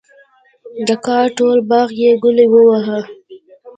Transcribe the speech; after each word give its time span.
د 0.87 0.89
کال 1.05 1.25
ټول 1.37 1.57
باغ 1.69 1.87
یې 2.01 2.11
ګلي 2.23 2.45
وواهه. 2.49 2.99